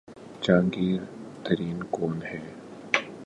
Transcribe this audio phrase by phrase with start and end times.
[0.41, 1.01] جہانگیر
[1.43, 2.45] ترین کون ہیں؟